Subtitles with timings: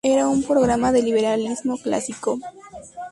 [0.03, 2.39] Era un programa de liberalismo clásico".